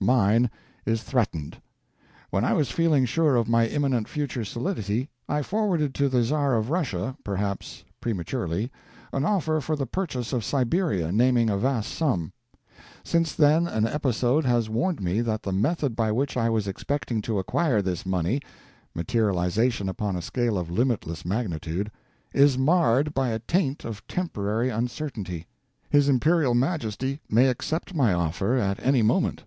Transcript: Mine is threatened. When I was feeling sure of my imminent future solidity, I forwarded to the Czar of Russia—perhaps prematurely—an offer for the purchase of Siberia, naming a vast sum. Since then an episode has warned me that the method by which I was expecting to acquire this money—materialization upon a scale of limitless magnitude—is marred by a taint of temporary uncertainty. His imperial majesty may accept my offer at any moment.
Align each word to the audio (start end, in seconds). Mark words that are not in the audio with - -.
Mine 0.00 0.50
is 0.84 1.04
threatened. 1.04 1.62
When 2.30 2.44
I 2.44 2.52
was 2.52 2.68
feeling 2.72 3.04
sure 3.04 3.36
of 3.36 3.48
my 3.48 3.68
imminent 3.68 4.08
future 4.08 4.44
solidity, 4.44 5.08
I 5.28 5.40
forwarded 5.42 5.94
to 5.94 6.08
the 6.08 6.20
Czar 6.24 6.56
of 6.56 6.68
Russia—perhaps 6.70 7.84
prematurely—an 8.00 9.24
offer 9.24 9.60
for 9.60 9.76
the 9.76 9.86
purchase 9.86 10.32
of 10.32 10.42
Siberia, 10.44 11.12
naming 11.12 11.48
a 11.48 11.56
vast 11.56 11.92
sum. 11.94 12.32
Since 13.04 13.36
then 13.36 13.68
an 13.68 13.86
episode 13.86 14.44
has 14.44 14.68
warned 14.68 15.00
me 15.00 15.20
that 15.20 15.44
the 15.44 15.52
method 15.52 15.94
by 15.94 16.10
which 16.10 16.36
I 16.36 16.50
was 16.50 16.66
expecting 16.66 17.22
to 17.22 17.38
acquire 17.38 17.80
this 17.80 18.04
money—materialization 18.04 19.88
upon 19.88 20.16
a 20.16 20.22
scale 20.22 20.58
of 20.58 20.72
limitless 20.72 21.24
magnitude—is 21.24 22.58
marred 22.58 23.14
by 23.14 23.28
a 23.28 23.38
taint 23.38 23.84
of 23.84 24.04
temporary 24.08 24.70
uncertainty. 24.70 25.46
His 25.88 26.08
imperial 26.08 26.56
majesty 26.56 27.20
may 27.30 27.46
accept 27.46 27.94
my 27.94 28.12
offer 28.12 28.56
at 28.56 28.84
any 28.84 29.00
moment. 29.02 29.44